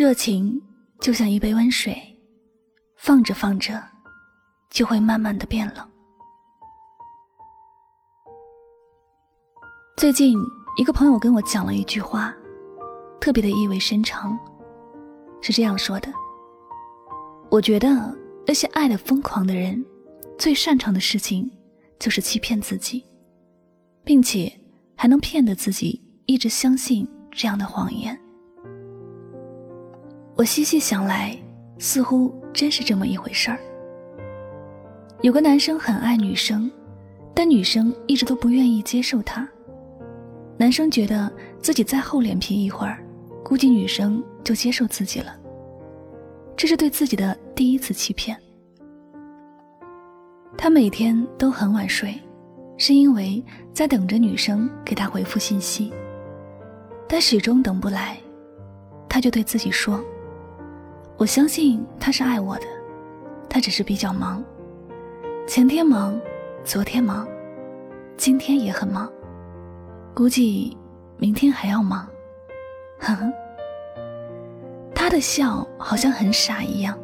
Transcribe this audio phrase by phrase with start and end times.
[0.00, 0.58] 热情
[0.98, 1.94] 就像一杯温水，
[2.96, 3.78] 放着放着，
[4.70, 5.86] 就会慢慢的变冷。
[9.98, 10.38] 最近，
[10.78, 12.34] 一个朋友跟我讲了一句话，
[13.20, 14.38] 特别的意味深长，
[15.42, 16.10] 是这样说的
[17.52, 18.16] ：“我觉得
[18.46, 19.84] 那些爱的疯狂的人，
[20.38, 21.46] 最擅长的事情
[21.98, 23.04] 就是欺骗自己，
[24.02, 24.50] 并且
[24.96, 28.18] 还能骗得自己一直相信这样的谎言。”
[30.40, 31.36] 我细细想来，
[31.76, 33.60] 似乎真是这么一回事儿。
[35.20, 36.70] 有个男生很爱女生，
[37.34, 39.46] 但女生一直都不愿意接受他。
[40.56, 43.04] 男生觉得自己再厚脸皮一会儿，
[43.44, 45.38] 估计女生就接受自己了。
[46.56, 48.34] 这是对自己的第一次欺骗。
[50.56, 52.18] 他每天都很晚睡，
[52.78, 53.44] 是因为
[53.74, 55.92] 在等着女生给他回复信息，
[57.06, 58.16] 但始终等不来，
[59.06, 60.02] 他就对自己说。
[61.20, 62.62] 我相信他是爱我的，
[63.46, 64.42] 他只是比较忙。
[65.46, 66.18] 前天忙，
[66.64, 67.28] 昨天忙，
[68.16, 69.12] 今天也很忙，
[70.14, 70.74] 估计
[71.18, 72.08] 明天还要忙。
[72.98, 73.30] 呵呵，
[74.94, 76.98] 他的笑好像很傻一样，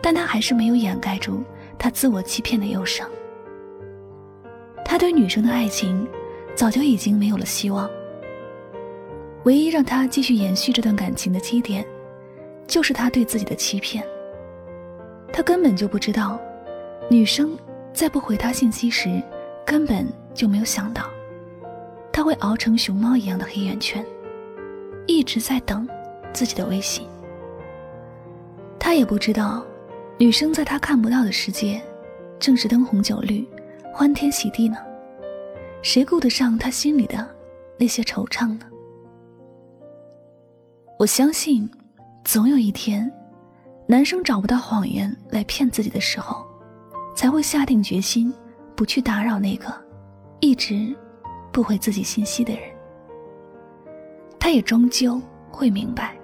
[0.00, 1.42] 但他还是没有掩盖住
[1.78, 3.06] 他自我欺骗的忧伤。
[4.86, 6.08] 他对女生的爱情
[6.54, 7.90] 早就已经没有了希望，
[9.44, 11.86] 唯一让他继续延续这段感情的基点。
[12.72, 14.02] 就是他对自己的欺骗。
[15.30, 16.40] 他根本就不知道，
[17.10, 17.54] 女生
[17.92, 19.22] 在不回他信息时，
[19.66, 21.04] 根本就没有想到，
[22.10, 24.02] 他会熬成熊猫一样的黑眼圈，
[25.06, 25.86] 一直在等
[26.32, 27.06] 自己的微信。
[28.80, 29.62] 他也不知道，
[30.16, 31.78] 女生在他看不到的世界，
[32.38, 33.46] 正是灯红酒绿、
[33.92, 34.78] 欢天喜地呢。
[35.82, 37.28] 谁顾得上他心里的
[37.76, 38.64] 那些惆怅呢？
[40.98, 41.70] 我相信。
[42.24, 43.10] 总有一天，
[43.86, 46.46] 男生找不到谎言来骗自己的时候，
[47.14, 48.32] 才会下定决心
[48.74, 49.72] 不去打扰那个
[50.40, 50.96] 一直
[51.52, 52.62] 不回自己信息的人。
[54.38, 56.16] 他也终究会明白，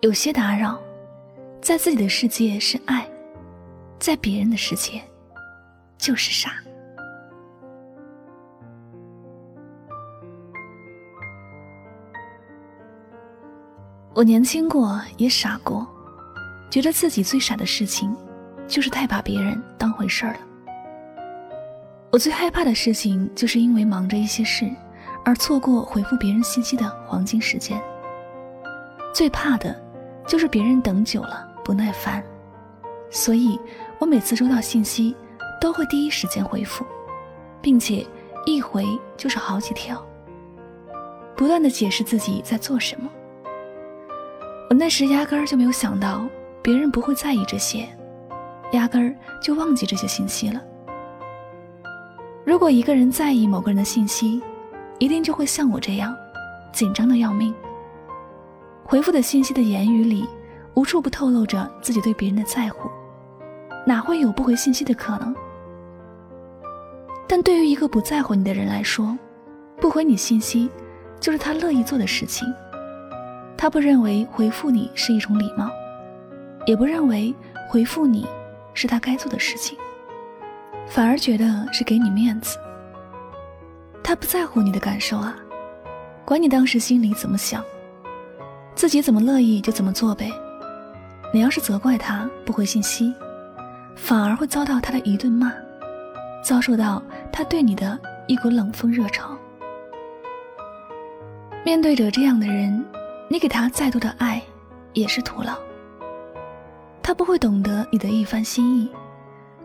[0.00, 0.80] 有些打扰，
[1.60, 3.06] 在自己的世界是爱，
[3.98, 5.02] 在别人的世界
[5.98, 6.52] 就是傻。
[14.12, 15.86] 我年轻过，也傻过，
[16.68, 18.14] 觉得自己最傻的事情，
[18.66, 20.40] 就是太把别人当回事儿了。
[22.10, 24.68] 我最害怕的事情，就是因为忙着一些事，
[25.24, 27.80] 而错过回复别人信息的黄金时间。
[29.14, 29.80] 最怕的，
[30.26, 32.22] 就是别人等久了不耐烦，
[33.10, 33.58] 所以
[34.00, 35.14] 我每次收到信息，
[35.60, 36.84] 都会第一时间回复，
[37.62, 38.04] 并且
[38.44, 38.84] 一回
[39.16, 40.04] 就是好几条，
[41.36, 43.08] 不断的解释自己在做什么。
[44.80, 46.26] 那时压根儿就没有想到
[46.62, 47.86] 别人不会在意这些，
[48.72, 50.58] 压根儿就忘记这些信息了。
[52.46, 54.40] 如果一个人在意某个人的信息，
[54.98, 56.16] 一定就会像我这样，
[56.72, 57.54] 紧张的要命。
[58.82, 60.26] 回复的信息的言语里，
[60.72, 62.88] 无处不透露着自己对别人的在乎，
[63.86, 65.34] 哪会有不回信息的可能？
[67.28, 69.14] 但对于一个不在乎你的人来说，
[69.76, 70.70] 不回你信息，
[71.20, 72.50] 就是他乐意做的事情。
[73.60, 75.70] 他不认为回复你是一种礼貌，
[76.64, 77.34] 也不认为
[77.68, 78.26] 回复你
[78.72, 79.76] 是他该做的事情，
[80.88, 82.56] 反而觉得是给你面子。
[84.02, 85.36] 他不在乎你的感受啊，
[86.24, 87.62] 管你当时心里怎么想，
[88.74, 90.32] 自己怎么乐意就怎么做呗。
[91.30, 93.12] 你要是责怪他不回信息，
[93.94, 95.52] 反而会遭到他的一顿骂，
[96.42, 99.36] 遭受到他对你的一股冷风热潮。
[101.62, 102.82] 面对着这样的人。
[103.32, 104.42] 你给他再多的爱，
[104.92, 105.56] 也是徒劳。
[107.00, 108.90] 他不会懂得你的一番心意，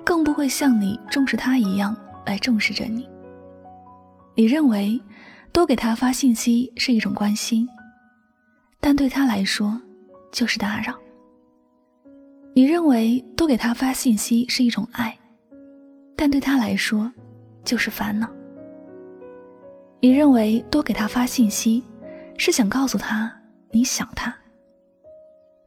[0.03, 1.97] 更不会像你重视他一样
[2.27, 3.09] 来重视着你。
[4.35, 5.01] 你认为
[5.51, 7.67] 多给他发信息是一种关心，
[8.79, 9.81] 但对他来说
[10.31, 10.93] 就是打扰。
[12.53, 15.17] 你认为多给他发信息是一种爱，
[16.15, 17.11] 但对他来说
[17.63, 18.29] 就是烦恼。
[20.01, 21.83] 你认为多给他发信息
[22.37, 23.35] 是想告诉他
[23.71, 24.35] 你想他，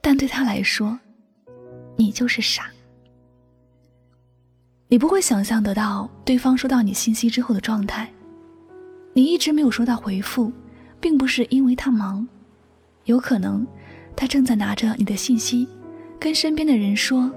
[0.00, 0.98] 但对他来说，
[1.96, 2.70] 你就是傻。
[4.88, 8.10] 你不会想象得到对方收到你信息之后的状态。
[9.12, 10.50] 你一直没有收到回复，
[11.00, 12.26] 并不是因为他忙，
[13.04, 13.66] 有可能
[14.16, 15.68] 他正在拿着你的信息。
[16.18, 17.30] 跟身边的人说，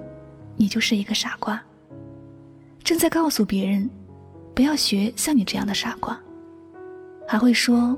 [0.56, 1.62] 你就是一个傻瓜。
[2.84, 3.90] 正在告诉别人，
[4.56, 6.20] 不要学像你这样的傻瓜。
[7.28, 7.98] 还会说，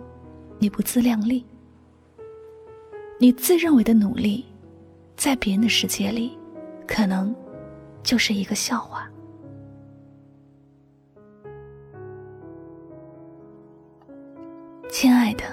[0.59, 1.45] 你不自量力。
[3.19, 4.45] 你自认为的努力，
[5.15, 6.37] 在别人的世界里，
[6.87, 7.33] 可能
[8.03, 9.09] 就是一个笑话。
[14.89, 15.43] 亲爱的，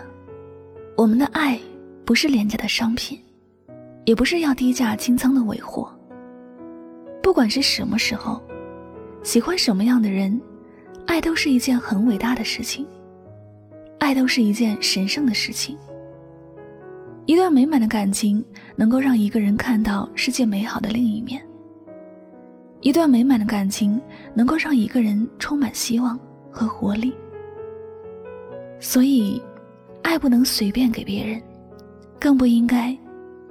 [0.96, 1.58] 我们的爱
[2.04, 3.18] 不是廉价的商品。
[4.06, 5.88] 也不是要低价清仓的尾货。
[7.22, 8.42] 不管是什么时候，
[9.22, 10.40] 喜欢什么样的人，
[11.06, 12.84] 爱都是一件很伟大的事情，
[14.00, 15.78] 爱都是一件神圣的事情。
[17.26, 18.44] 一段美满的感情
[18.76, 21.40] 能够让一个人看到世界美好的另一面。
[22.81, 24.00] 一段美满的感情
[24.34, 26.19] 能够让一个人充满希望
[26.50, 27.14] 和活力。
[28.81, 29.40] 所以，
[30.02, 31.40] 爱不能随便给别人，
[32.19, 32.96] 更不应该。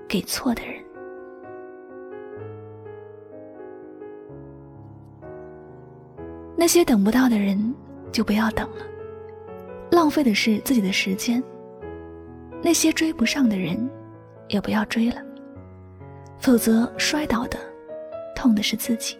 [0.07, 0.83] 给错的人，
[6.57, 7.75] 那些等不到的人
[8.11, 8.77] 就不要等了，
[9.91, 11.39] 浪费的是自己的时间；
[12.61, 13.89] 那些追不上的人
[14.47, 15.21] 也不要追了，
[16.39, 17.57] 否则摔倒的
[18.35, 19.17] 痛的是自己。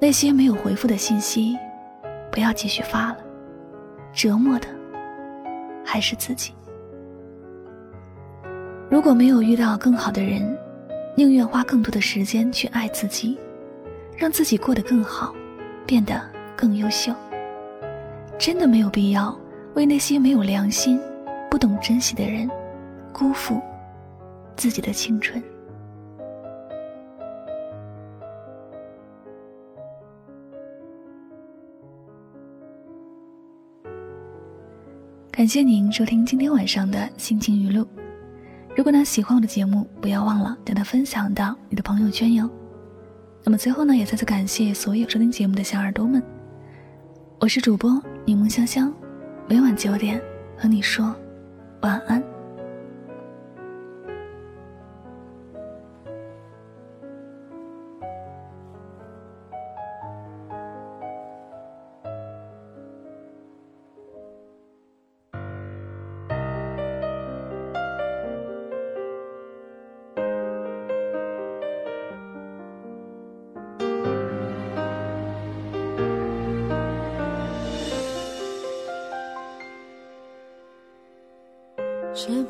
[0.00, 1.56] 那些没有回复的信息，
[2.30, 3.18] 不要继续发了，
[4.12, 4.68] 折磨的
[5.84, 6.52] 还是自己。
[8.90, 10.56] 如果没有遇到更好的人，
[11.16, 13.38] 宁愿花更多的时间去爱自己，
[14.16, 15.34] 让自己过得更好，
[15.86, 16.20] 变得
[16.54, 17.12] 更优秀。
[18.38, 19.36] 真的没有必要
[19.74, 21.00] 为那些没有良心、
[21.54, 22.50] 不懂珍惜的人，
[23.12, 23.62] 辜负
[24.56, 25.40] 自己的青春。
[35.30, 37.86] 感谢您收听今天晚上的心情语录。
[38.76, 42.50] 如果呢喜欢我的节目，不要忘了将它分享到你的朋友圈哟。
[43.44, 46.20] 那么最后呢，也再次感谢所有收听节目的小耳朵们。
[47.38, 48.92] 我是主播柠檬香香，
[49.48, 50.20] 每晚九点
[50.58, 51.14] 和你说
[51.84, 52.33] 晚安。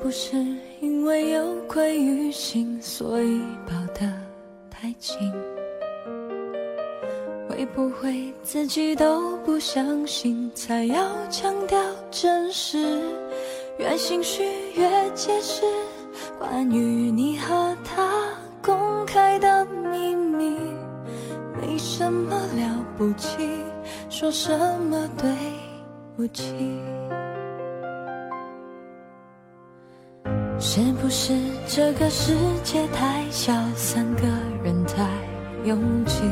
[0.05, 0.37] 不是
[0.83, 4.07] 因为有愧于心，所以抱得
[4.71, 5.17] 太紧？
[7.49, 11.81] 会不会自己都不相信，才要强调
[12.11, 13.01] 真实？
[13.79, 14.45] 越心虚
[14.75, 15.63] 越解释，
[16.39, 18.29] 关于你和他
[18.61, 20.55] 公开的秘密，
[21.59, 23.39] 没什么了不起，
[24.11, 25.31] 说什么对
[26.15, 26.53] 不起？
[30.67, 31.35] 是不是
[31.69, 34.23] 这个世界太小，三个
[34.65, 35.05] 人太
[35.67, 36.23] 拥挤？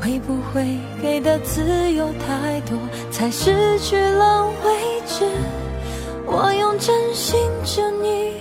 [0.00, 2.76] 会不会给的自由太多，
[3.12, 5.24] 才失去了位置？
[6.26, 8.32] 我用真心真意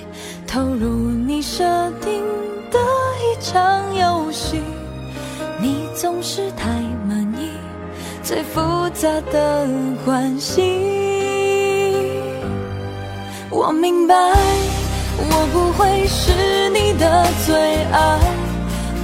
[0.47, 1.63] 投入你设
[2.01, 2.23] 定
[2.71, 2.79] 的
[3.21, 4.59] 一场游戏，
[5.61, 6.67] 你总是太
[7.07, 7.51] 满意
[8.23, 9.67] 最复杂的
[10.03, 10.96] 关系。
[13.59, 14.13] 我明白，
[15.17, 17.55] 我不会是你的最
[17.91, 18.19] 爱。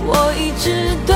[0.06, 1.16] 我一直对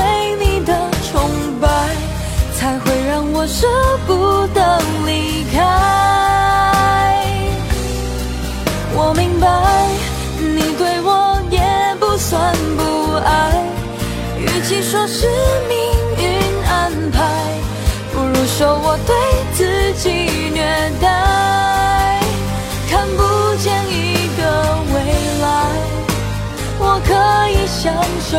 [27.88, 28.36] 享受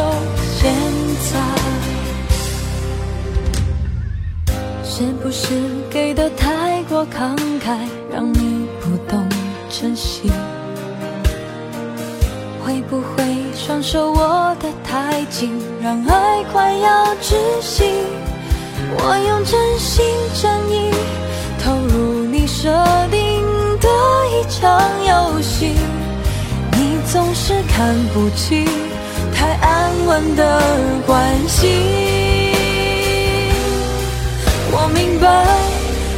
[0.60, 0.72] 现
[1.32, 1.39] 在。
[4.84, 5.56] 是不是
[5.89, 7.75] 给的太过慷慨，
[8.13, 9.27] 让你不懂
[9.68, 10.29] 珍惜？
[12.63, 13.24] 会不会
[13.56, 17.86] 双手握得太紧，让爱快要窒息？
[19.00, 20.91] 我用真心真意
[21.63, 22.70] 投入你设
[23.10, 23.20] 定
[23.79, 23.89] 的
[24.29, 25.74] 一场游戏，
[26.74, 28.68] 你总是看不清
[29.39, 30.62] 太安稳的
[31.08, 31.15] 关
[31.48, 31.65] 系。
[34.69, 35.27] 我明白，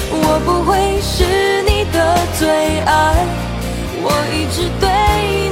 [0.09, 2.49] 我不会是你的最
[2.79, 2.89] 爱。
[4.01, 4.89] 我一直对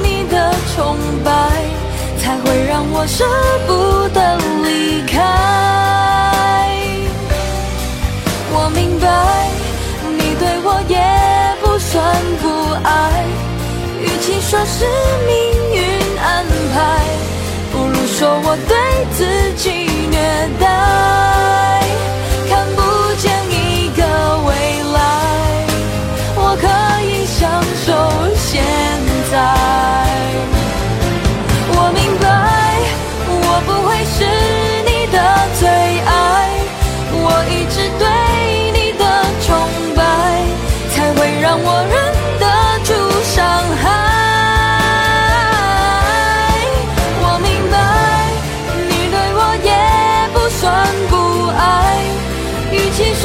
[0.02, 1.30] 你的崇拜，
[2.18, 3.24] 才会让我舍
[3.68, 3.70] 不
[4.12, 4.18] 得
[4.66, 5.14] 离开。
[8.52, 9.06] 我明白，
[10.18, 10.98] 你对我也
[11.62, 11.94] 不算
[12.42, 12.44] 不
[12.82, 13.24] 爱。
[14.02, 14.84] 与其说是
[15.24, 15.30] 命
[15.72, 15.78] 运
[16.18, 16.76] 安排，
[18.20, 18.76] 说我对
[19.14, 19.70] 自己
[20.10, 20.18] 虐
[20.60, 21.79] 待。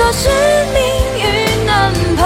[0.05, 0.29] 说是
[0.71, 0.79] 命
[1.17, 2.21] 运安排，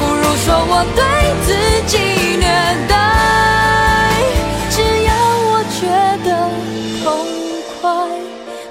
[0.00, 1.04] 不如说我对。
[1.44, 1.52] 自
[1.86, 1.98] 己
[2.38, 2.46] 虐
[2.88, 2.94] 待，
[4.70, 5.12] 只要
[5.50, 5.84] 我觉
[6.24, 6.28] 得
[7.04, 7.06] 痛
[7.80, 7.86] 快，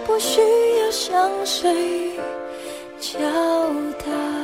[0.08, 0.42] 不需
[0.80, 2.12] 要向谁
[3.00, 3.20] 交
[4.00, 4.37] 代。